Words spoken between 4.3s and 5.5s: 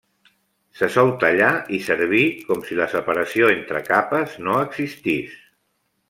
no existís.